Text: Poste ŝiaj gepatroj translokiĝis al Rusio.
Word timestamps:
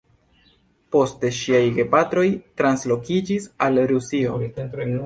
Poste 0.95 1.31
ŝiaj 1.41 1.61
gepatroj 1.77 2.25
translokiĝis 2.63 3.49
al 3.69 3.83
Rusio. 3.95 4.39